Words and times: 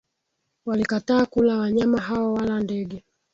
walikataa 0.65 1.25
kula 1.25 1.57
wanyama 1.57 2.01
hao 2.01 2.33
wala 2.33 2.59
ndege 2.59 3.03